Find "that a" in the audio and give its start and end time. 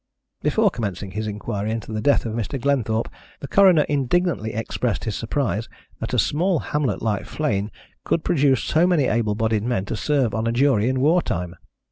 5.99-6.17